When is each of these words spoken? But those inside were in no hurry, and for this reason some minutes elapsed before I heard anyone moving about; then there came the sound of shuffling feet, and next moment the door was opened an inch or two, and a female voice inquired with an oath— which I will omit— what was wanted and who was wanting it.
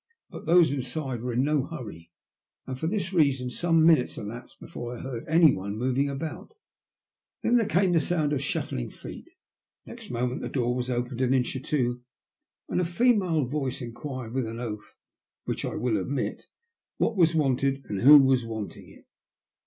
But 0.31 0.47
those 0.47 0.71
inside 0.71 1.21
were 1.21 1.33
in 1.33 1.43
no 1.43 1.61
hurry, 1.67 2.09
and 2.65 2.79
for 2.79 2.87
this 2.87 3.13
reason 3.13 3.51
some 3.51 3.85
minutes 3.85 4.17
elapsed 4.17 4.59
before 4.59 4.97
I 4.97 4.99
heard 5.01 5.25
anyone 5.27 5.77
moving 5.77 6.09
about; 6.09 6.55
then 7.43 7.55
there 7.57 7.67
came 7.67 7.91
the 7.93 7.99
sound 7.99 8.33
of 8.33 8.41
shuffling 8.41 8.89
feet, 8.89 9.25
and 9.85 9.95
next 9.95 10.09
moment 10.09 10.41
the 10.41 10.49
door 10.49 10.73
was 10.75 10.89
opened 10.89 11.21
an 11.21 11.35
inch 11.35 11.55
or 11.55 11.59
two, 11.59 12.01
and 12.67 12.81
a 12.81 12.83
female 12.83 13.45
voice 13.45 13.79
inquired 13.79 14.33
with 14.33 14.47
an 14.47 14.59
oath— 14.59 14.95
which 15.45 15.63
I 15.65 15.75
will 15.75 15.99
omit— 15.99 16.47
what 16.97 17.15
was 17.15 17.35
wanted 17.35 17.85
and 17.87 18.01
who 18.01 18.17
was 18.17 18.43
wanting 18.43 18.89
it. 18.89 19.05